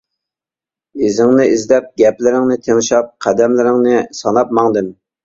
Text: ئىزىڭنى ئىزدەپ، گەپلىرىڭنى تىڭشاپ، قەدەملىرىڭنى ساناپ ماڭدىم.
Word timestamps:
ئىزىڭنى 1.07 1.43
ئىزدەپ، 1.55 1.91
گەپلىرىڭنى 2.03 2.57
تىڭشاپ، 2.69 3.13
قەدەملىرىڭنى 3.27 4.01
ساناپ 4.23 4.57
ماڭدىم. 4.61 4.91